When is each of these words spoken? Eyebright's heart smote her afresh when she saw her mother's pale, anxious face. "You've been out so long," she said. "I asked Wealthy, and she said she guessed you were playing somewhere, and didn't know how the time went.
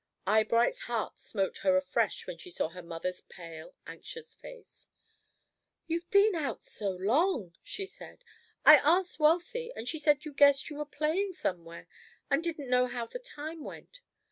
Eyebright's 0.25 0.79
heart 0.79 1.19
smote 1.19 1.59
her 1.59 1.77
afresh 1.77 2.25
when 2.25 2.39
she 2.39 2.49
saw 2.49 2.69
her 2.69 2.81
mother's 2.81 3.21
pale, 3.21 3.75
anxious 3.85 4.33
face. 4.33 4.89
"You've 5.85 6.09
been 6.09 6.33
out 6.33 6.63
so 6.63 6.89
long," 6.89 7.53
she 7.61 7.85
said. 7.85 8.23
"I 8.65 8.77
asked 8.77 9.19
Wealthy, 9.19 9.71
and 9.75 9.87
she 9.87 9.99
said 9.99 10.23
she 10.23 10.31
guessed 10.33 10.71
you 10.71 10.77
were 10.77 10.85
playing 10.85 11.33
somewhere, 11.33 11.87
and 12.31 12.43
didn't 12.43 12.71
know 12.71 12.87
how 12.87 13.05
the 13.05 13.19
time 13.19 13.63
went. 13.63 14.01